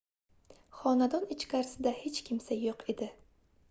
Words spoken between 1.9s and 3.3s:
hech kimsa yoʻq edi